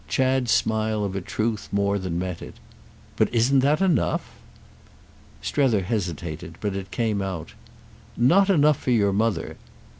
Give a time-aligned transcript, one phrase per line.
[0.07, 2.55] Chad's smile of a truth more than met it.
[3.17, 4.31] "But isn't that enough?"
[5.43, 7.53] Strether hesitated, but it came out.
[8.17, 9.57] "Not enough for your mother!"